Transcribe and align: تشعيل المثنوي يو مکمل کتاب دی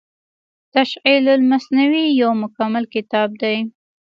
تشعيل 0.73 1.25
المثنوي 1.29 2.03
يو 2.19 2.31
مکمل 2.41 2.83
کتاب 2.93 3.29
دی 3.41 3.55